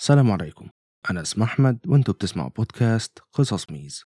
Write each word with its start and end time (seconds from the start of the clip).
السلام 0.00 0.30
عليكم. 0.30 0.68
أنا 1.10 1.22
اسمي 1.22 1.44
أحمد 1.44 1.78
وأنتوا 1.86 2.14
بتسمعوا 2.14 2.50
بودكاست 2.50 3.18
قصص 3.32 3.70
ميز. 3.70 4.09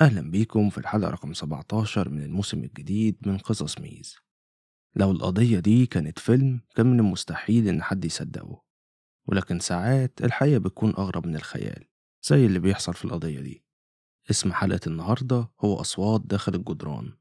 أهلا 0.00 0.30
بيكم 0.30 0.70
في 0.70 0.78
الحلقة 0.78 1.10
رقم 1.10 1.32
17 1.32 2.08
من 2.08 2.22
الموسم 2.22 2.64
الجديد 2.64 3.28
من 3.28 3.38
قصص 3.38 3.78
ميز. 3.78 4.16
لو 4.96 5.10
القضية 5.10 5.58
دي 5.58 5.86
كانت 5.86 6.18
فيلم 6.18 6.60
كان 6.74 6.86
من 6.86 7.00
المستحيل 7.00 7.68
إن 7.68 7.82
حد 7.82 8.04
يصدقه. 8.04 8.62
ولكن 9.28 9.58
ساعات 9.58 10.20
الحقيقة 10.24 10.58
بتكون 10.58 10.90
أغرب 10.90 11.26
من 11.26 11.36
الخيال 11.36 11.88
زي 12.22 12.46
اللي 12.46 12.58
بيحصل 12.58 12.94
في 12.94 13.04
القضية 13.04 13.40
دي. 13.40 13.64
اسم 14.30 14.52
حلقة 14.52 14.80
النهاردة 14.86 15.50
هو 15.60 15.80
أصوات 15.80 16.20
داخل 16.20 16.54
الجدران. 16.54 17.12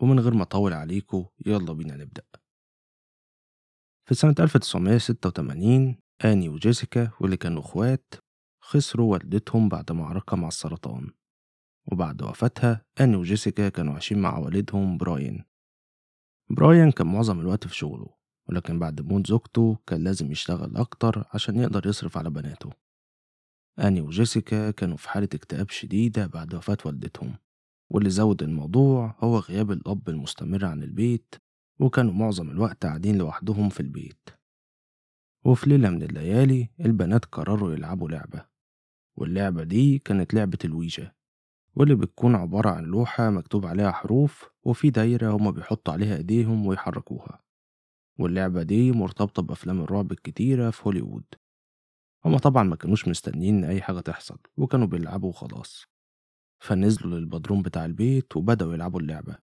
ومن 0.00 0.20
غير 0.20 0.34
ما 0.34 0.42
أطول 0.42 0.72
عليكم 0.72 1.26
يلا 1.46 1.72
بينا 1.72 1.96
نبدأ. 1.96 2.22
في 4.08 4.14
سنة 4.14 4.34
1986 4.40 5.96
آني 6.24 6.48
وجيسيكا 6.48 7.10
واللي 7.20 7.36
كانوا 7.36 7.62
إخوات 7.62 8.14
خسروا 8.60 9.12
والدتهم 9.12 9.68
بعد 9.68 9.92
معركة 9.92 10.36
مع 10.36 10.48
السرطان. 10.48 11.10
وبعد 11.86 12.22
وفاتها 12.22 12.84
آني 13.00 13.16
وجيسيكا 13.16 13.68
كانوا 13.68 13.92
عايشين 13.92 14.18
مع 14.18 14.38
والدهم 14.38 14.98
براين. 14.98 15.44
براين 16.50 16.90
كان 16.90 17.06
معظم 17.06 17.40
الوقت 17.40 17.66
في 17.66 17.76
شغله 17.76 18.08
ولكن 18.48 18.78
بعد 18.78 19.00
موت 19.00 19.26
زوجته 19.26 19.78
كان 19.86 20.04
لازم 20.04 20.32
يشتغل 20.32 20.76
أكتر 20.76 21.24
عشان 21.34 21.58
يقدر 21.58 21.86
يصرف 21.86 22.18
على 22.18 22.30
بناته. 22.30 22.70
آني 23.78 24.00
وجيسيكا 24.00 24.70
كانوا 24.70 24.96
في 24.96 25.08
حالة 25.08 25.28
اكتئاب 25.34 25.70
شديدة 25.70 26.26
بعد 26.26 26.54
وفاة 26.54 26.78
والدتهم 26.84 27.34
واللي 27.90 28.10
زود 28.10 28.42
الموضوع 28.42 29.16
هو 29.20 29.38
غياب 29.38 29.70
الأب 29.70 30.08
المستمر 30.08 30.64
عن 30.64 30.82
البيت 30.82 31.34
وكانوا 31.80 32.12
معظم 32.12 32.50
الوقت 32.50 32.86
قاعدين 32.86 33.18
لوحدهم 33.18 33.68
في 33.68 33.80
البيت. 33.80 34.28
وفي 35.44 35.70
ليلة 35.70 35.90
من 35.90 36.02
الليالي 36.02 36.68
البنات 36.80 37.24
قرروا 37.24 37.72
يلعبوا 37.72 38.08
لعبة 38.08 38.46
واللعبة 39.16 39.62
دي 39.64 39.98
كانت 39.98 40.34
لعبة 40.34 40.58
الويجا. 40.64 41.15
واللي 41.76 41.94
بتكون 41.94 42.34
عبارة 42.34 42.70
عن 42.70 42.84
لوحة 42.84 43.30
مكتوب 43.30 43.66
عليها 43.66 43.92
حروف 43.92 44.50
وفي 44.62 44.90
دايرة 44.90 45.30
هما 45.36 45.50
بيحطوا 45.50 45.92
عليها 45.94 46.16
إيديهم 46.16 46.66
ويحركوها. 46.66 47.42
واللعبة 48.18 48.62
دي 48.62 48.92
مرتبطة 48.92 49.42
بأفلام 49.42 49.80
الرعب 49.80 50.12
الكتيرة 50.12 50.70
في 50.70 50.82
هوليوود. 50.86 51.24
هما 52.24 52.38
طبعا 52.38 52.62
ما 52.62 52.76
كانوش 52.76 53.08
مستنيين 53.08 53.64
أي 53.64 53.82
حاجة 53.82 54.00
تحصل 54.00 54.38
وكانوا 54.56 54.86
بيلعبوا 54.86 55.28
وخلاص. 55.28 55.84
فنزلوا 56.62 57.18
للبدروم 57.18 57.62
بتاع 57.62 57.84
البيت 57.84 58.36
وبدأوا 58.36 58.74
يلعبوا 58.74 59.00
اللعبة. 59.00 59.38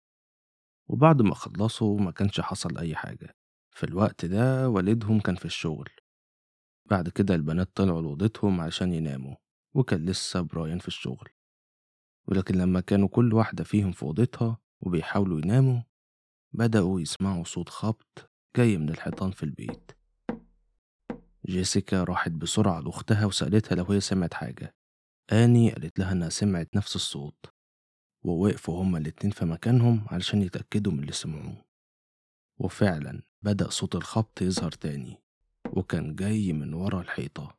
وبعد 0.89 1.21
ما 1.21 1.35
خلصوا 1.35 1.99
ما 1.99 2.11
كانش 2.11 2.41
حصل 2.41 2.77
أي 2.77 2.95
حاجة. 2.95 3.35
في 3.75 3.83
الوقت 3.83 4.25
ده 4.25 4.69
والدهم 4.69 5.19
كان 5.19 5.35
في 5.35 5.45
الشغل. 5.45 5.89
بعد 6.85 7.09
كده 7.09 7.35
البنات 7.35 7.75
طلعوا 7.75 8.01
لأوضتهم 8.01 8.61
عشان 8.61 8.93
يناموا 8.93 9.35
وكان 9.75 10.05
لسه 10.05 10.41
براين 10.41 10.79
في 10.79 10.87
الشغل. 10.87 11.29
ولكن 12.29 12.55
لما 12.55 12.79
كانوا 12.79 13.07
كل 13.07 13.33
واحدة 13.33 13.63
فيهم 13.63 13.91
في 13.91 14.03
أوضتها 14.03 14.57
وبيحاولوا 14.81 15.39
يناموا 15.39 15.81
بدأوا 16.53 17.01
يسمعوا 17.01 17.43
صوت 17.43 17.69
خبط 17.69 18.31
جاي 18.57 18.77
من 18.77 18.89
الحيطان 18.89 19.31
في 19.31 19.43
البيت. 19.43 19.91
جيسيكا 21.45 22.03
راحت 22.03 22.31
بسرعة 22.31 22.79
لأختها 22.79 23.25
وسألتها 23.25 23.75
لو 23.75 23.83
هي 23.83 23.99
سمعت 23.99 24.33
حاجة. 24.33 24.75
آني 25.31 25.71
قالت 25.71 25.99
لها 25.99 26.11
إنها 26.11 26.29
سمعت 26.29 26.75
نفس 26.75 26.95
الصوت 26.95 27.45
ووقفوا 28.23 28.81
هما 28.81 28.97
الاتنين 28.97 29.31
في 29.31 29.45
مكانهم 29.45 30.05
علشان 30.07 30.41
يتأكدوا 30.41 30.91
من 30.91 30.99
اللي 30.99 31.11
سمعوه. 31.11 31.65
وفعلا 32.57 33.21
بدأ 33.41 33.69
صوت 33.69 33.95
الخبط 33.95 34.41
يظهر 34.41 34.71
تاني 34.71 35.17
وكان 35.73 36.15
جاي 36.15 36.53
من 36.53 36.73
ورا 36.73 37.01
الحيطة. 37.01 37.58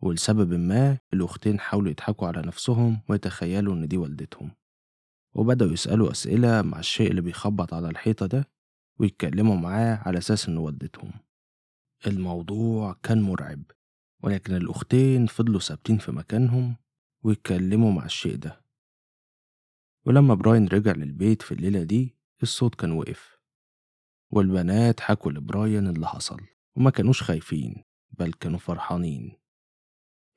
ولسبب 0.00 0.52
ما 0.54 0.98
الأختين 1.12 1.60
حاولوا 1.60 1.90
يضحكوا 1.90 2.28
على 2.28 2.42
نفسهم 2.42 3.00
ويتخيلوا 3.08 3.74
إن 3.74 3.88
دي 3.88 3.96
والدتهم. 3.96 4.50
وبدأوا 5.34 5.72
يسألوا 5.72 6.10
أسئلة 6.10 6.62
مع 6.62 6.78
الشيء 6.78 7.10
اللي 7.10 7.20
بيخبط 7.20 7.74
على 7.74 7.88
الحيطة 7.88 8.26
ده 8.26 8.50
ويتكلموا 8.98 9.56
معاه 9.56 9.96
على 9.96 10.18
أساس 10.18 10.48
إنه 10.48 10.60
والدتهم. 10.60 11.12
الموضوع 12.06 12.96
كان 13.02 13.22
مرعب 13.22 13.62
ولكن 14.22 14.56
الأختين 14.56 15.26
فضلوا 15.26 15.60
ثابتين 15.60 15.98
في 15.98 16.12
مكانهم 16.12 16.76
ويتكلموا 17.22 17.92
مع 17.92 18.04
الشيء 18.04 18.36
ده. 18.36 18.64
ولما 20.06 20.34
براين 20.34 20.68
رجع 20.68 20.92
للبيت 20.92 21.42
في 21.42 21.52
الليلة 21.52 21.82
دي 21.82 22.16
الصوت 22.42 22.74
كان 22.74 22.92
وقف 22.92 23.40
والبنات 24.30 25.00
حكوا 25.00 25.32
لبراين 25.32 25.88
اللي 25.88 26.06
حصل 26.08 26.40
وما 26.76 26.90
كانوش 26.90 27.22
خايفين 27.22 27.84
بل 28.10 28.32
كانوا 28.32 28.58
فرحانين. 28.58 29.39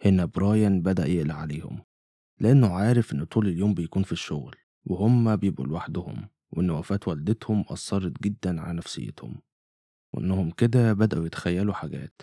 هنا 0.05 0.25
براين 0.25 0.81
بدأ 0.81 1.05
يقلق 1.05 1.35
عليهم 1.35 1.81
لأنه 2.39 2.67
عارف 2.67 3.13
إن 3.13 3.23
طول 3.23 3.47
اليوم 3.47 3.73
بيكون 3.73 4.03
في 4.03 4.11
الشغل 4.11 4.55
وهم 4.85 5.35
بيبقوا 5.35 5.65
لوحدهم 5.65 6.29
وإن 6.51 6.69
وفاة 6.69 6.99
والدتهم 7.07 7.65
أثرت 7.67 8.23
جدا 8.23 8.61
على 8.61 8.77
نفسيتهم 8.77 9.41
وإنهم 10.13 10.51
كده 10.51 10.93
بدأوا 10.93 11.25
يتخيلوا 11.25 11.73
حاجات 11.73 12.21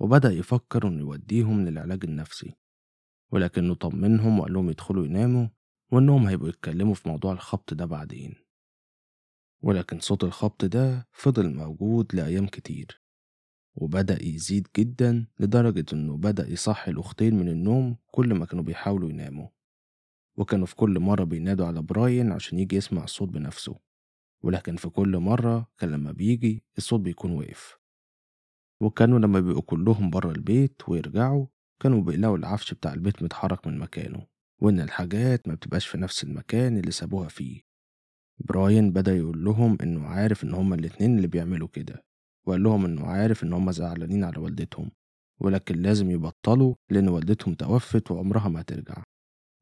وبدأ 0.00 0.32
يفكر 0.32 0.88
إنه 0.88 1.00
يوديهم 1.00 1.64
للعلاج 1.64 2.04
النفسي 2.04 2.54
ولكنه 3.32 3.74
طمنهم 3.74 4.38
وقال 4.38 4.52
لهم 4.52 4.70
يدخلوا 4.70 5.06
يناموا 5.06 5.48
وإنهم 5.92 6.26
هيبقوا 6.26 6.48
يتكلموا 6.48 6.94
في 6.94 7.08
موضوع 7.08 7.32
الخبط 7.32 7.74
ده 7.74 7.84
بعدين. 7.84 8.34
ولكن 9.62 10.00
صوت 10.00 10.24
الخبط 10.24 10.64
ده 10.64 11.08
فضل 11.12 11.54
موجود 11.54 12.14
لأيام 12.14 12.46
كتير. 12.46 13.02
وبدأ 13.76 14.22
يزيد 14.22 14.68
جدا 14.76 15.26
لدرجة 15.40 15.84
إنه 15.92 16.16
بدأ 16.16 16.48
يصحي 16.48 16.90
الأختين 16.90 17.34
من 17.34 17.48
النوم 17.48 17.96
كل 18.06 18.34
ما 18.34 18.46
كانوا 18.46 18.64
بيحاولوا 18.64 19.10
يناموا. 19.10 19.48
وكانوا 20.36 20.66
في 20.66 20.76
كل 20.76 21.00
مرة 21.00 21.24
بينادوا 21.24 21.66
على 21.66 21.82
براين 21.82 22.32
عشان 22.32 22.58
يجي 22.58 22.76
يسمع 22.76 23.04
الصوت 23.04 23.28
بنفسه. 23.28 23.76
ولكن 24.42 24.76
في 24.76 24.88
كل 24.88 25.18
مرة 25.18 25.70
كان 25.78 25.90
لما 25.90 26.12
بيجي 26.12 26.64
الصوت 26.78 27.00
بيكون 27.00 27.32
وقف 27.32 27.78
وكانوا 28.80 29.18
لما 29.18 29.40
بيبقوا 29.40 29.62
كلهم 29.62 30.10
بره 30.10 30.30
البيت 30.30 30.88
ويرجعوا 30.88 31.46
كانوا 31.82 32.02
بيلاقوا 32.02 32.36
العفش 32.36 32.74
بتاع 32.74 32.92
البيت 32.92 33.22
متحرك 33.22 33.66
من 33.66 33.78
مكانه 33.78 34.26
وإن 34.62 34.80
الحاجات 34.80 35.48
ما 35.48 35.54
بتبقاش 35.54 35.86
في 35.86 35.98
نفس 35.98 36.24
المكان 36.24 36.76
اللي 36.78 36.90
سابوها 36.90 37.28
فيه. 37.28 37.60
براين 38.38 38.92
بدأ 38.92 39.16
يقول 39.16 39.44
لهم 39.44 39.78
إنه 39.82 40.06
عارف 40.06 40.44
إن 40.44 40.54
هما 40.54 40.74
الاتنين 40.74 41.16
اللي 41.16 41.26
بيعملوا 41.26 41.68
كده. 41.68 42.05
وقال 42.46 42.62
لهم 42.62 42.84
إنه 42.84 43.06
عارف 43.06 43.44
إن 43.44 43.52
هما 43.52 43.72
زعلانين 43.72 44.24
على 44.24 44.38
والدتهم 44.38 44.90
ولكن 45.40 45.82
لازم 45.82 46.10
يبطلوا 46.10 46.74
لأن 46.90 47.08
والدتهم 47.08 47.54
توفت 47.54 48.10
وعمرها 48.10 48.48
ما 48.48 48.60
هترجع 48.60 49.02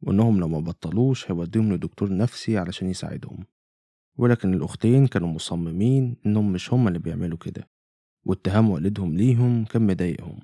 وإنهم 0.02 0.40
لو 0.40 0.48
ما 0.48 0.60
بطلوش 0.60 1.30
هيوديهم 1.30 1.72
لدكتور 1.72 2.16
نفسي 2.16 2.58
علشان 2.58 2.88
يساعدهم. 2.90 3.46
ولكن 4.18 4.54
الأختين 4.54 5.06
كانوا 5.06 5.28
مصممين 5.28 6.16
إنهم 6.26 6.52
مش 6.52 6.72
هما 6.72 6.88
اللي 6.88 6.98
بيعملوا 6.98 7.38
كده 7.38 7.68
واتهام 8.26 8.70
والدهم 8.70 9.16
ليهم 9.16 9.64
كان 9.64 9.86
مضايقهم. 9.86 10.40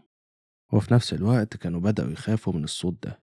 وفي 0.72 0.94
نفس 0.94 1.14
الوقت 1.14 1.56
كانوا 1.56 1.80
بدأوا 1.80 2.10
يخافوا 2.10 2.52
من 2.52 2.64
الصوت 2.64 3.06
ده 3.06 3.20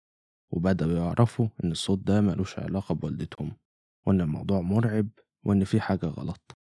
وبدأوا 0.51 0.91
يعرفوا 0.93 1.47
إن 1.63 1.71
الصوت 1.71 1.99
ده 1.99 2.21
ملوش 2.21 2.59
علاقة 2.59 2.95
بوالدتهم 2.95 3.51
وإن 4.07 4.21
الموضوع 4.21 4.61
مرعب 4.61 5.07
وإن 5.45 5.63
في 5.63 5.81
حاجة 5.81 6.05
غلط. 6.05 6.57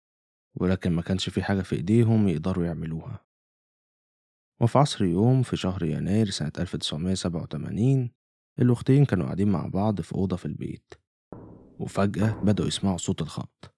ولكن 0.59 0.91
ما 0.91 1.01
كانش 1.01 1.29
في 1.29 1.43
حاجة 1.43 1.61
في 1.61 1.75
إيديهم 1.75 2.27
يقدروا 2.27 2.65
يعملوها. 2.65 3.25
وفي 4.61 4.77
عصر 4.77 5.05
يوم 5.05 5.43
في 5.43 5.57
شهر 5.57 5.83
يناير 5.83 6.29
سنة 6.29 6.51
1987 6.59 8.11
الأختين 8.59 9.05
كانوا 9.05 9.25
قاعدين 9.25 9.47
مع 9.51 9.67
بعض 9.67 10.01
في 10.01 10.15
أوضة 10.15 10.35
في 10.35 10.45
البيت. 10.45 10.93
وفجأة 11.79 12.31
بدأوا 12.43 12.67
يسمعوا 12.67 12.97
صوت 12.97 13.21
الخبط. 13.21 13.75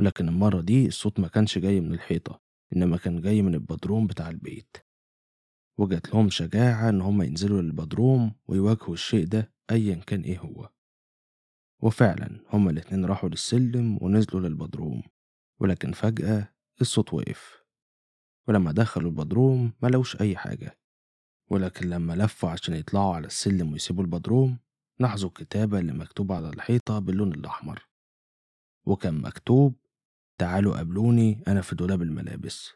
ولكن 0.00 0.28
المرة 0.28 0.60
دي 0.60 0.86
الصوت 0.86 1.20
ما 1.20 1.28
كانش 1.28 1.58
جاي 1.58 1.80
من 1.80 1.94
الحيطة 1.94 2.40
إنما 2.76 2.96
كان 2.96 3.20
جاي 3.20 3.42
من 3.42 3.54
البدروم 3.54 4.06
بتاع 4.06 4.28
البيت. 4.28 4.76
وجات 5.78 6.08
لهم 6.14 6.30
شجاعة 6.30 6.88
إن 6.88 7.00
هما 7.00 7.24
ينزلوا 7.24 7.62
للبدروم 7.62 8.34
ويواجهوا 8.48 8.94
الشيء 8.94 9.26
ده 9.26 9.52
أيا 9.70 9.94
كان 9.94 10.20
إيه 10.20 10.38
هو. 10.38 10.70
وفعلا 11.82 12.40
هما 12.52 12.70
الاتنين 12.70 13.04
راحوا 13.04 13.28
للسلم 13.28 13.98
ونزلوا 14.02 14.40
للبدروم. 14.48 15.02
ولكن 15.60 15.92
فجأة 15.92 16.48
الصوت 16.80 17.14
وقف. 17.14 17.64
ولما 18.48 18.72
دخلوا 18.72 19.10
البدروم 19.10 19.72
ملوش 19.82 20.20
أي 20.20 20.36
حاجة. 20.36 20.78
ولكن 21.50 21.88
لما 21.90 22.12
لفوا 22.12 22.50
عشان 22.50 22.74
يطلعوا 22.74 23.14
على 23.14 23.26
السلم 23.26 23.72
ويسيبوا 23.72 24.04
البدروم 24.04 24.58
لاحظوا 24.98 25.28
الكتابة 25.28 25.78
اللي 25.78 25.92
مكتوبة 25.92 26.36
على 26.36 26.48
الحيطة 26.48 26.98
باللون 26.98 27.32
الأحمر. 27.32 27.88
وكان 28.86 29.20
مكتوب 29.20 29.74
تعالوا 30.38 30.76
قابلوني 30.76 31.42
أنا 31.48 31.60
في 31.60 31.74
دولاب 31.74 32.02
الملابس. 32.02 32.72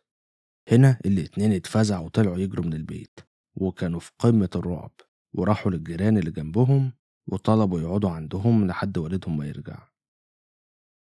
هنا 0.69 0.99
الاتنين 1.06 1.52
اتفزعوا 1.52 2.05
وطلعوا 2.05 2.38
يجروا 2.38 2.64
من 2.64 2.75
البيت. 2.75 3.20
وكانوا 3.55 4.00
في 4.00 4.11
قمة 4.19 4.50
الرعب. 4.56 4.93
وراحوا 5.32 5.73
للجيران 5.73 6.19
اللي 6.19 6.31
جنبهم 6.31 6.93
وطلبوا 7.26 7.81
يقعدوا 7.81 8.11
عندهم 8.11 8.67
لحد 8.67 8.99
والدهم 8.99 9.37
ما 9.37 9.46
يرجع. 9.46 9.92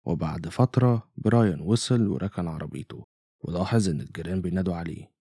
وبعد 0.06 0.48
فترة 0.48 1.12
براين 1.18 1.60
وصل 1.62 2.08
وركن 2.08 2.48
عربيته 2.48 3.06
ولاحظ 3.44 3.90
إن 3.90 4.02
الجيران 4.02 4.42
بينادوا 4.42 4.76
عليه. 4.76 5.12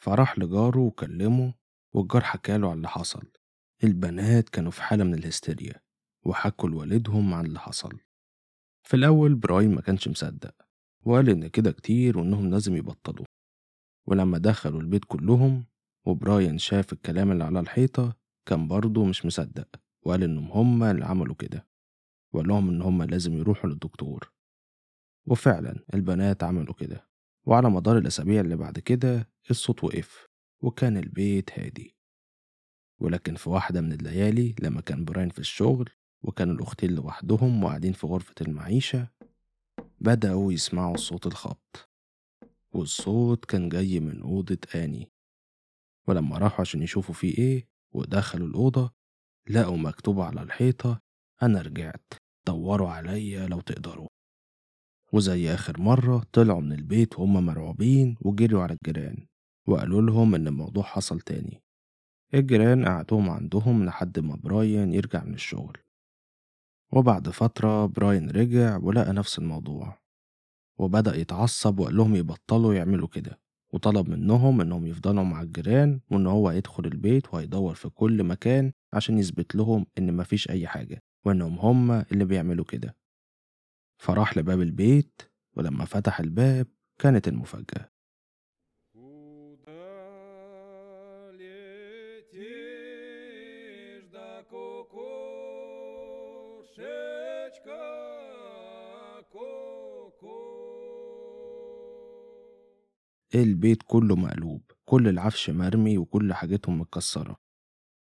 فراح 0.00 0.38
لجاره 0.38 0.78
وكلمه 0.78 1.54
والجار 1.94 2.22
حكاله 2.22 2.68
على 2.68 2.76
اللي 2.76 2.88
حصل. 2.88 3.22
البنات 3.84 4.48
كانوا 4.48 4.70
في 4.70 4.82
حالة 4.82 5.04
من 5.04 5.14
الهستيريا 5.14 5.80
وحكوا 6.26 6.68
لوالدهم 6.68 7.34
عن 7.34 7.46
اللي 7.46 7.60
حصل. 7.60 7.98
في 8.86 8.94
الأول 8.94 9.34
براين 9.34 9.74
ما 9.74 9.80
كانش 9.80 10.08
مصدق 10.08 10.54
وقال 11.04 11.28
إن 11.28 11.48
كده 11.48 11.72
كتير 11.72 12.18
وإنهم 12.18 12.50
لازم 12.50 12.76
يبطلوا. 12.76 13.26
ولما 14.06 14.38
دخلوا 14.38 14.80
البيت 14.80 15.04
كلهم 15.04 15.64
وبراين 16.06 16.58
شاف 16.58 16.92
الكلام 16.92 17.32
اللي 17.32 17.44
على 17.44 17.60
الحيطة 17.60 18.16
كان 18.48 18.68
برضه 18.68 19.04
مش 19.04 19.26
مصدق 19.26 19.68
وقال 20.06 20.22
إنهم 20.22 20.50
هما 20.52 20.90
اللي 20.90 21.04
عملوا 21.04 21.34
كده. 21.34 21.66
وقال 22.34 22.48
لهم 22.48 22.68
إن 22.68 22.82
هما 22.82 23.04
لازم 23.04 23.34
يروحوا 23.34 23.70
للدكتور. 23.70 24.32
وفعلا 25.26 25.84
البنات 25.94 26.42
عملوا 26.44 26.74
كده. 26.74 27.08
وعلى 27.46 27.70
مدار 27.70 27.98
الأسابيع 27.98 28.40
اللي 28.40 28.56
بعد 28.56 28.78
كده 28.78 29.30
الصوت 29.50 29.84
وقف 29.84 30.28
وكان 30.60 30.96
البيت 30.96 31.58
هادي. 31.58 31.96
ولكن 32.98 33.34
في 33.34 33.50
واحدة 33.50 33.80
من 33.80 33.92
الليالي 33.92 34.54
لما 34.62 34.80
كان 34.80 35.04
براين 35.04 35.28
في 35.28 35.38
الشغل 35.38 35.90
وكان 36.22 36.50
الأختين 36.50 36.90
لوحدهم 36.90 37.64
وقاعدين 37.64 37.92
في 37.92 38.06
غرفة 38.06 38.34
المعيشة 38.40 39.08
بدأوا 40.00 40.52
يسمعوا 40.52 40.96
صوت 40.96 41.26
الخبط. 41.26 41.88
والصوت 42.72 43.44
كان 43.44 43.68
جاي 43.68 44.00
من 44.00 44.22
أوضة 44.22 44.58
آني. 44.74 45.10
ولما 46.06 46.38
راحوا 46.38 46.60
عشان 46.60 46.82
يشوفوا 46.82 47.14
فيه 47.14 47.38
إيه 47.38 47.68
ودخلوا 47.92 48.46
الأوضة 48.46 48.94
لقوا 49.50 49.76
مكتوب 49.76 50.20
على 50.20 50.42
الحيطة 50.42 51.00
أنا 51.42 51.60
رجعت. 51.62 52.23
دوروا 52.46 52.90
عليا 52.90 53.46
لو 53.46 53.60
تقدروا. 53.60 54.08
وزي 55.12 55.54
آخر 55.54 55.80
مرة 55.80 56.22
طلعوا 56.32 56.60
من 56.60 56.72
البيت 56.72 57.18
وهم 57.18 57.46
مرعوبين 57.46 58.16
وجريوا 58.20 58.62
على 58.62 58.76
الجيران 58.82 59.26
وقالوا 59.68 60.02
لهم 60.02 60.34
إن 60.34 60.46
الموضوع 60.46 60.82
حصل 60.84 61.20
تاني. 61.20 61.62
الجيران 62.34 62.84
قعدوهم 62.84 63.30
عندهم 63.30 63.84
لحد 63.84 64.18
ما 64.18 64.36
براين 64.36 64.94
يرجع 64.94 65.24
من 65.24 65.34
الشغل. 65.34 65.78
وبعد 66.92 67.28
فترة 67.28 67.86
براين 67.86 68.30
رجع 68.30 68.76
ولقى 68.76 69.12
نفس 69.12 69.38
الموضوع 69.38 69.98
وبدأ 70.78 71.16
يتعصب 71.16 71.80
وقال 71.80 71.96
لهم 71.96 72.14
يبطلوا 72.16 72.74
يعملوا 72.74 73.08
كده 73.08 73.38
وطلب 73.72 74.08
منهم 74.08 74.60
إنهم 74.60 74.86
يفضلوا 74.86 75.22
مع 75.24 75.42
الجيران 75.42 76.00
وإن 76.10 76.26
هو 76.26 76.48
هيدخل 76.48 76.84
البيت 76.84 77.34
وهيدور 77.34 77.74
في 77.74 77.88
كل 77.88 78.24
مكان 78.24 78.72
عشان 78.92 79.18
يثبت 79.18 79.54
لهم 79.54 79.86
إن 79.98 80.16
مفيش 80.16 80.50
أي 80.50 80.66
حاجة. 80.66 81.02
وإنهم 81.24 81.58
هم 81.58 81.92
اللي 81.92 82.24
بيعملوا 82.24 82.64
كده. 82.64 82.96
فراح 83.98 84.38
لباب 84.38 84.60
البيت 84.60 85.22
ولما 85.56 85.84
فتح 85.84 86.20
الباب 86.20 86.66
كانت 86.98 87.28
المفاجأة. 87.28 87.94
البيت 103.34 103.82
كله 103.82 104.16
مقلوب 104.16 104.62
كل 104.84 105.08
العفش 105.08 105.50
مرمي 105.50 105.98
وكل 105.98 106.34
حاجتهم 106.34 106.78
متكسرة. 106.78 107.43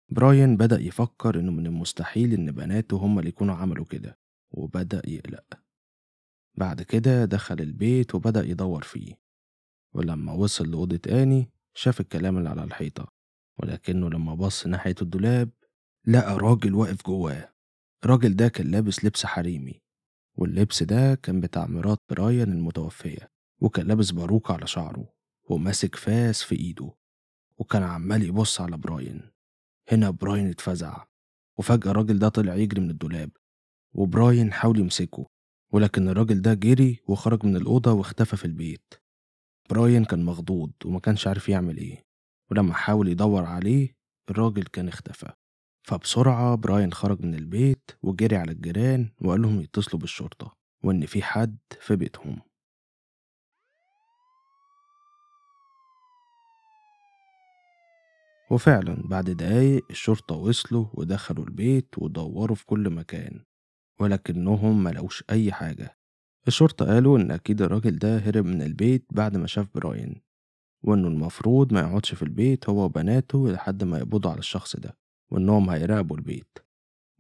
براين 0.10 0.58
بدأ 0.58 0.80
يفكر 0.82 1.40
إنه 1.40 1.52
من 1.52 1.66
المستحيل 1.68 2.34
إن 2.34 2.52
بناته 2.52 2.98
هما 2.98 3.20
اللي 3.20 3.30
يكونوا 3.30 3.56
عملوا 3.56 3.86
كده 3.86 4.20
وبدأ 4.52 5.02
يقلق. 5.08 5.60
بعد 6.58 6.82
كده 6.82 7.26
دخل 7.26 7.60
البيت 7.60 8.16
وبدأ 8.16 8.44
يدور 8.46 8.84
فيه 8.84 9.20
ولما 9.94 10.34
وصل 10.34 10.72
لأوضة 10.72 11.22
آني 11.22 11.52
شاف 11.74 12.00
الكلام 12.02 12.38
اللي 12.38 12.50
على 12.50 12.64
الحيطة 12.64 13.14
ولكنه 13.60 14.10
لما 14.10 14.36
بص 14.36 14.68
ناحية 14.68 14.96
الدولاب 15.02 15.50
لقى 16.08 16.38
راجل 16.38 16.74
واقف 16.76 17.06
جواه. 17.06 17.54
الراجل 18.04 18.36
ده 18.36 18.48
كان 18.48 18.72
لابس 18.72 19.06
لبس 19.06 19.26
حريمي 19.26 19.82
واللبس 20.36 20.84
ده 20.84 21.16
كان 21.16 21.42
بتاع 21.42 21.66
مرات 21.68 21.98
براين 22.10 22.52
المتوفية 22.52 23.32
وكان 23.62 23.88
لابس 23.88 24.12
باروكة 24.12 24.54
على 24.54 24.68
شعره 24.68 25.14
وماسك 25.50 25.96
فاس 25.96 26.44
في 26.44 26.56
إيده 26.56 26.94
وكان 27.58 27.84
عمال 27.84 28.24
يبص 28.24 28.62
على 28.62 28.78
براين. 28.78 29.32
هنا 29.92 30.10
براين 30.10 30.50
اتفزع. 30.50 31.04
وفجأة 31.58 31.92
الراجل 31.92 32.20
ده 32.20 32.30
طلع 32.30 32.56
يجري 32.56 32.82
من 32.82 32.90
الدولاب. 32.90 33.32
وبراين 33.94 34.54
حاول 34.54 34.80
يمسكه 34.80 35.26
ولكن 35.72 36.10
الراجل 36.10 36.42
ده 36.42 36.54
جري 36.54 37.00
وخرج 37.08 37.46
من 37.46 37.56
الأوضة 37.56 37.92
واختفى 37.92 38.38
في 38.38 38.46
البيت. 38.46 38.94
براين 39.70 40.06
كان 40.06 40.26
مخضوض 40.26 40.72
وما 40.86 41.00
كانش 41.00 41.28
عارف 41.28 41.50
يعمل 41.50 41.78
إيه. 41.78 42.06
ولما 42.52 42.74
حاول 42.74 43.08
يدور 43.08 43.44
عليه 43.46 43.96
الراجل 44.30 44.64
كان 44.64 44.88
اختفى. 44.88 45.32
فبسرعة 45.88 46.56
براين 46.56 46.94
خرج 46.94 47.22
من 47.22 47.36
البيت 47.36 47.92
وجري 48.02 48.36
على 48.36 48.52
الجيران 48.52 49.10
وقال 49.22 49.42
لهم 49.42 49.62
يتصلوا 49.62 50.02
بالشرطة 50.02 50.54
وإن 50.84 51.06
في 51.06 51.24
حد 51.24 51.58
في 51.82 51.96
بيتهم. 51.96 52.42
وفعلا 58.52 59.08
بعد 59.08 59.30
دقايق 59.30 59.86
الشرطة 59.90 60.36
وصلوا 60.36 60.86
ودخلوا 60.94 61.46
البيت 61.46 61.98
ودوروا 61.98 62.56
في 62.56 62.66
كل 62.66 62.90
مكان 62.90 63.44
ولكنهم 64.00 64.84
ملقوش 64.84 65.24
أي 65.30 65.52
حاجة. 65.52 65.98
الشرطة 66.48 66.86
قالوا 66.86 67.18
إن 67.18 67.32
أكيد 67.32 67.62
الراجل 67.62 68.00
ده 68.00 68.18
هرب 68.18 68.46
من 68.46 68.62
البيت 68.62 69.06
بعد 69.12 69.38
ما 69.38 69.48
شاف 69.48 69.68
براين 69.76 70.22
وإنه 70.84 71.08
المفروض 71.08 71.74
ما 71.74 71.80
يقعدش 71.80 72.14
في 72.14 72.24
البيت 72.24 72.70
هو 72.70 72.86
وبناته 72.86 73.50
لحد 73.50 73.84
ما 73.84 73.98
يقبضوا 73.98 74.32
على 74.32 74.40
الشخص 74.40 74.76
ده 74.76 74.98
وإنهم 75.32 75.70
هيراقبوا 75.70 76.18
البيت 76.18 76.58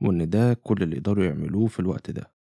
وإن 0.01 0.29
ده 0.29 0.53
كل 0.53 0.83
اللي 0.83 0.97
يقدروا 0.97 1.25
يعملوه 1.25 1.67
في 1.67 1.79
الوقت 1.79 2.11
ده. 2.11 2.33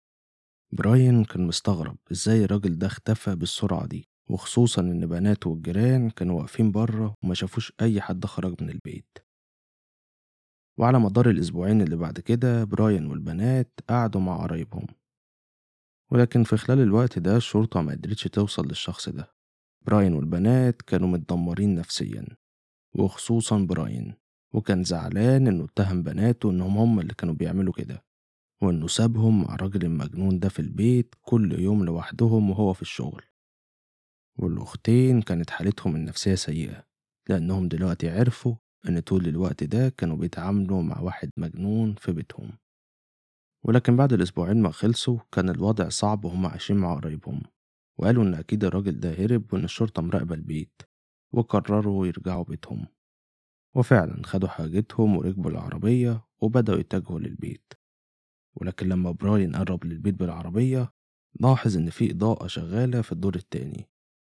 براين 0.72 1.24
كان 1.24 1.46
مستغرب 1.46 1.96
إزاي 2.12 2.44
الراجل 2.44 2.78
ده 2.78 2.86
اختفى 2.86 3.34
بالسرعة 3.36 3.86
دي. 3.86 4.08
وخصوصا 4.30 4.82
إن 4.82 5.06
بناته 5.06 5.50
والجيران 5.50 6.10
كانوا 6.10 6.38
واقفين 6.38 6.72
بره 6.72 7.14
وما 7.24 7.34
شافوش 7.34 7.72
أي 7.80 8.00
حد 8.00 8.26
خرج 8.26 8.62
من 8.62 8.70
البيت. 8.70 9.18
وعلى 10.78 10.98
مدار 10.98 11.30
الأسبوعين 11.30 11.82
اللي 11.82 11.96
بعد 11.96 12.20
كده 12.20 12.64
براين 12.64 13.06
والبنات 13.06 13.80
قعدوا 13.88 14.20
مع 14.20 14.42
قرايبهم. 14.42 14.86
ولكن 16.12 16.44
في 16.44 16.56
خلال 16.56 16.80
الوقت 16.80 17.18
ده 17.18 17.36
الشرطة 17.36 17.82
ما 17.82 17.92
قدرتش 17.92 18.22
توصل 18.22 18.66
للشخص 18.66 19.08
ده. 19.08 19.34
براين 19.86 20.14
والبنات 20.14 20.82
كانوا 20.82 21.08
متدمرين 21.08 21.74
نفسيا 21.74 22.26
وخصوصا 22.98 23.58
براين 23.58 24.14
وكان 24.54 24.84
زعلان 24.84 25.46
إنه 25.46 25.64
اتهم 25.64 26.02
بناته 26.02 26.50
إنهم 26.50 26.78
هم 26.78 27.00
اللي 27.00 27.14
كانوا 27.14 27.34
بيعملوا 27.34 27.72
كده 27.72 28.04
وإنه 28.62 28.86
سابهم 28.86 29.42
مع 29.44 29.54
الراجل 29.54 29.84
المجنون 29.84 30.38
ده 30.38 30.48
في 30.48 30.60
البيت 30.60 31.14
كل 31.22 31.60
يوم 31.60 31.84
لوحدهم 31.84 32.50
وهو 32.50 32.72
في 32.72 32.82
الشغل. 32.82 33.22
والأختين 34.38 35.22
كانت 35.22 35.50
حالتهم 35.50 35.96
النفسية 35.96 36.34
سيئة 36.34 36.84
لأنهم 37.28 37.68
دلوقتي 37.68 38.10
عرفوا 38.10 38.54
إن 38.88 39.00
طول 39.00 39.26
الوقت 39.26 39.64
ده 39.64 39.88
كانوا 39.88 40.16
بيتعاملوا 40.16 40.82
مع 40.82 41.00
واحد 41.00 41.30
مجنون 41.36 41.94
في 41.94 42.12
بيتهم. 42.12 42.58
ولكن 43.64 43.96
بعد 43.96 44.12
الأسبوعين 44.12 44.62
ما 44.62 44.70
خلصوا 44.70 45.18
كان 45.32 45.48
الوضع 45.48 45.88
صعب 45.88 46.24
وهم 46.24 46.46
عايشين 46.46 46.76
مع 46.76 46.94
قرايبهم 46.94 47.42
وقالوا 47.98 48.24
إن 48.24 48.34
أكيد 48.34 48.64
الراجل 48.64 49.00
ده 49.00 49.12
هرب 49.14 49.54
وإن 49.54 49.64
الشرطة 49.64 50.02
مراقبة 50.02 50.34
البيت 50.34 50.82
وقرروا 51.32 52.06
يرجعوا 52.06 52.44
بيتهم. 52.44 52.86
وفعلا 53.76 54.22
خدوا 54.26 54.48
حاجتهم 54.48 55.16
وركبوا 55.16 55.50
العربية 55.50 56.24
وبدأوا 56.42 56.78
يتجهوا 56.78 57.20
للبيت. 57.20 57.72
ولكن 58.56 58.88
لما 58.88 59.10
براين 59.10 59.56
قرب 59.56 59.84
للبيت 59.84 60.14
بالعربية 60.14 60.92
لاحظ 61.40 61.76
إن 61.76 61.90
في 61.90 62.10
إضاءة 62.10 62.46
شغالة 62.46 63.02
في 63.02 63.12
الدور 63.12 63.34
التاني. 63.34 63.88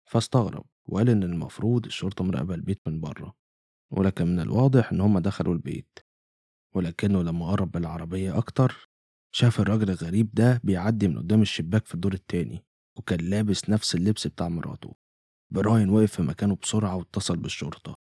فاستغرب 0.09 0.65
وقال 0.89 1.11
إن 1.11 1.23
المفروض 1.23 1.87
الشرطة 1.87 2.25
مراقبة 2.25 2.55
البيت 2.55 2.81
من 2.87 3.01
بره 3.01 3.35
ولكن 3.93 4.27
من 4.27 4.41
الواضح 4.41 4.93
إن 4.93 5.01
هما 5.01 5.21
دخلوا 5.21 5.55
البيت 5.55 5.99
ولكنه 6.75 7.23
لما 7.23 7.51
قرب 7.51 7.71
بالعربية 7.71 8.39
أكتر 8.39 8.89
شاف 9.35 9.61
الراجل 9.61 9.91
الغريب 9.91 10.31
ده 10.35 10.61
بيعدي 10.65 11.09
من 11.09 11.19
قدام 11.19 11.43
الشباك 11.43 11.87
في 11.87 11.95
الدور 11.95 12.13
التاني 12.13 12.65
وكان 12.97 13.21
لابس 13.21 13.71
نفس 13.71 13.95
اللبس 13.95 14.27
بتاع 14.27 14.49
مراته. 14.49 14.95
براين 15.51 15.91
وقف 15.91 16.13
في 16.17 16.23
مكانه 16.23 16.57
بسرعة 16.63 16.97
واتصل 16.97 17.37
بالشرطة 17.37 17.95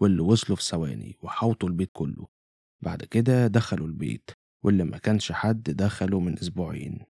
واللي 0.00 0.22
وصلوا 0.22 0.56
في 0.56 0.62
ثواني 0.62 1.16
وحوطوا 1.22 1.68
البيت 1.68 1.90
كله. 1.92 2.26
بعد 2.80 3.04
كده 3.04 3.46
دخلوا 3.46 3.86
البيت 3.86 4.30
واللي 4.64 4.84
ما 4.84 4.98
كانش 4.98 5.32
حد 5.32 5.62
دخله 5.62 6.20
من 6.20 6.38
أسبوعين. 6.38 7.04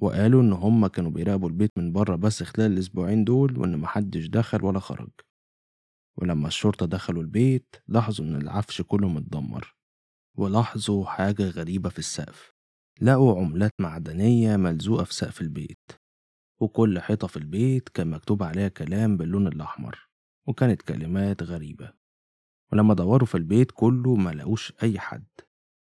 وقالوا 0.00 0.42
إن 0.42 0.52
هما 0.52 0.88
كانوا 0.88 1.10
بيراقبوا 1.10 1.48
البيت 1.48 1.70
من 1.78 1.92
بره 1.92 2.16
بس 2.16 2.42
خلال 2.42 2.72
الأسبوعين 2.72 3.24
دول 3.24 3.58
وإن 3.58 3.78
محدش 3.78 4.26
دخل 4.26 4.64
ولا 4.64 4.78
خرج. 4.80 5.10
ولما 6.18 6.48
الشرطة 6.48 6.86
دخلوا 6.86 7.22
البيت 7.22 7.76
لاحظوا 7.88 8.26
إن 8.26 8.36
العفش 8.36 8.82
كله 8.82 9.08
متدمر 9.08 9.74
ولاحظوا 10.38 11.04
حاجة 11.06 11.48
غريبة 11.48 11.88
في 11.88 11.98
السقف. 11.98 12.52
لقوا 13.00 13.40
عملات 13.40 13.72
معدنية 13.78 14.56
ملزوقة 14.56 15.04
في 15.04 15.14
سقف 15.14 15.40
البيت 15.40 15.90
وكل 16.60 17.00
حيطة 17.00 17.26
في 17.26 17.36
البيت 17.36 17.88
كان 17.88 18.10
مكتوب 18.10 18.42
عليها 18.42 18.68
كلام 18.68 19.16
باللون 19.16 19.46
الأحمر 19.46 20.08
وكانت 20.48 20.82
كلمات 20.82 21.42
غريبة. 21.42 21.92
ولما 22.72 22.94
دوروا 22.94 23.26
في 23.26 23.34
البيت 23.34 23.70
كله 23.70 24.14
ما 24.14 24.30
لقوش 24.30 24.72
أي 24.82 24.98
حد 24.98 25.26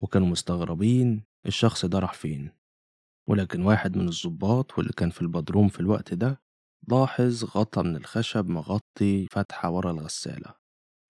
وكانوا 0.03 0.29
مستغربين 0.29 1.25
الشخص 1.47 1.85
ده 1.85 1.99
راح 1.99 2.15
فين. 2.15 2.62
ولكن 3.29 3.63
واحد 3.63 3.97
من 3.97 4.09
الضباط 4.09 4.79
واللي 4.79 4.93
كان 4.97 5.11
في 5.11 5.23
البدروم 5.23 5.69
في 5.69 5.81
الوقت 5.81 6.15
ده 6.15 6.41
لاحظ 6.89 7.45
غطا 7.45 7.83
من 7.83 7.97
الخشب 7.97 8.49
مغطي 8.49 9.27
فتحة 9.31 9.71
ورا 9.71 9.91
الغسالة 9.91 10.55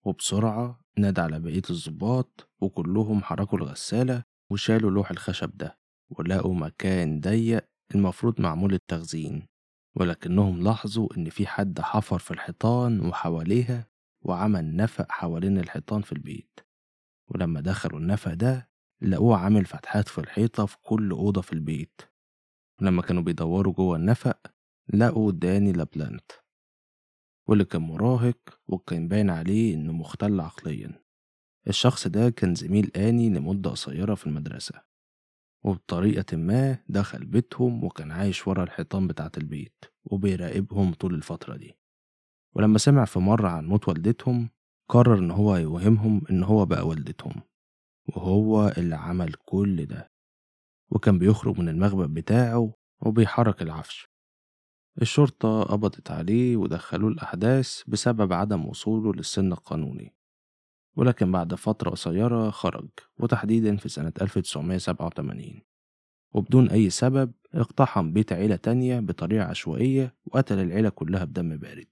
وبسرعة 0.04 0.80
نادى 0.98 1.20
على 1.20 1.40
بقية 1.40 1.62
الضباط 1.70 2.50
وكلهم 2.60 3.22
حركوا 3.22 3.58
الغسالة 3.58 4.22
وشالوا 4.50 4.90
لوح 4.90 5.10
الخشب 5.10 5.56
ده 5.56 5.78
ولقوا 6.10 6.54
مكان 6.54 7.20
ضيق 7.20 7.64
المفروض 7.94 8.40
معمول 8.40 8.74
التخزين 8.74 9.46
ولكنهم 9.96 10.62
لاحظوا 10.62 11.08
إن 11.16 11.30
في 11.30 11.46
حد 11.46 11.80
حفر 11.80 12.18
في 12.18 12.30
الحيطان 12.30 13.00
وحواليها 13.06 13.86
وعمل 14.22 14.76
نفق 14.76 15.06
حوالين 15.12 15.58
الحيطان 15.58 16.02
في 16.02 16.12
البيت 16.12 16.60
ولما 17.28 17.60
دخلوا 17.60 17.98
النفق 18.00 18.34
ده 18.34 18.70
لقوه 19.02 19.36
عامل 19.36 19.64
فتحات 19.64 20.08
في 20.08 20.18
الحيطة 20.18 20.66
في 20.66 20.76
كل 20.82 21.10
أوضة 21.10 21.40
في 21.40 21.52
البيت. 21.52 22.00
ولما 22.80 23.02
كانوا 23.02 23.22
بيدوروا 23.22 23.72
جوه 23.72 23.96
النفق 23.96 24.38
لقوا 24.94 25.32
داني 25.32 25.72
لابلانت. 25.72 26.30
واللي 27.48 27.64
كان 27.64 27.82
مراهق 27.82 28.60
وكان 28.66 29.08
باين 29.08 29.30
عليه 29.30 29.74
إنه 29.74 29.92
مختل 29.92 30.40
عقليا. 30.40 31.02
الشخص 31.68 32.08
ده 32.08 32.30
كان 32.30 32.54
زميل 32.54 32.90
آني 32.96 33.28
لمدة 33.30 33.70
قصيرة 33.70 34.14
في 34.14 34.26
المدرسة. 34.26 34.82
وبطريقة 35.64 36.36
ما 36.36 36.78
دخل 36.88 37.24
بيتهم 37.24 37.84
وكان 37.84 38.10
عايش 38.12 38.46
ورا 38.48 38.62
الحيطان 38.64 39.06
بتاعة 39.06 39.32
البيت 39.36 39.84
وبيراقبهم 40.04 40.94
طول 40.94 41.14
الفترة 41.14 41.56
دي. 41.56 41.78
ولما 42.54 42.78
سمع 42.78 43.04
في 43.04 43.18
مرة 43.18 43.48
عن 43.48 43.66
موت 43.66 43.88
والدتهم 43.88 44.50
قرر 44.88 45.18
إن 45.18 45.30
هو 45.30 45.56
يوهمهم 45.56 46.22
إن 46.30 46.42
هو 46.42 46.66
بقى 46.66 46.86
والدتهم. 46.86 47.42
وهو 48.08 48.68
اللي 48.78 48.96
عمل 48.96 49.32
كل 49.34 49.86
ده 49.86 50.10
وكان 50.90 51.18
بيخرج 51.18 51.58
من 51.58 51.68
المخبأ 51.68 52.06
بتاعه 52.06 52.74
وبيحرك 53.00 53.62
العفش. 53.62 54.08
الشرطة 55.02 55.62
قبضت 55.62 56.10
عليه 56.10 56.56
ودخلوه 56.56 57.10
الأحداث 57.10 57.82
بسبب 57.86 58.32
عدم 58.32 58.66
وصوله 58.66 59.12
للسن 59.14 59.52
القانوني 59.52 60.14
ولكن 60.96 61.32
بعد 61.32 61.54
فترة 61.54 61.90
قصيرة 61.90 62.50
خرج 62.50 62.88
وتحديدا 63.18 63.76
في 63.76 63.88
سنة 63.88 64.12
1987 64.22 65.60
وبدون 66.34 66.70
أي 66.70 66.90
سبب 66.90 67.32
اقتحم 67.54 68.12
بيت 68.12 68.32
عيلة 68.32 68.56
تانية 68.56 69.00
بطريقة 69.00 69.44
عشوائية 69.44 70.14
وقتل 70.26 70.58
العيلة 70.58 70.88
كلها 70.88 71.24
بدم 71.24 71.56
بارد. 71.56 71.88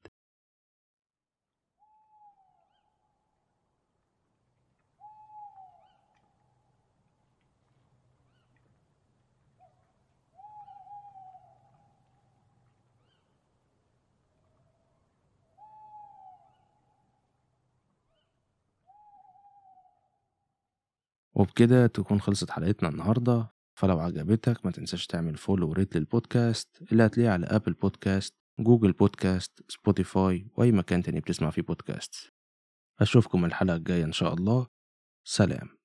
وبكده 21.41 21.87
تكون 21.87 22.21
خلصت 22.21 22.51
حلقتنا 22.51 22.89
النهاردة. 22.89 23.55
فلو 23.81 23.99
عجبتك 24.01 24.67
ما 24.67 24.71
تنساش 24.71 25.07
تعمل 25.07 25.37
follow 25.37 25.69
و 25.71 25.76
rate 25.76 25.97
للبودكاست 25.97 26.69
اللي 26.93 27.07
هتلاقيه 27.07 27.31
على 27.31 27.47
أبل 27.47 27.73
بودكاست 27.73 28.35
جوجل 28.61 28.93
بودكاست 28.93 29.65
سبوتيفاي 29.69 30.47
وأي 30.57 30.73
مكان 30.73 31.03
تاني 31.03 31.21
بتسمع 31.21 31.51
فيه 31.51 31.63
بودكاست 31.63 32.33
أشوفكم 33.01 33.45
الحلقة 33.45 33.77
الجاية 33.77 34.05
إن 34.05 34.13
شاء 34.13 34.35
الله. 34.35 34.67
سلام. 35.25 35.69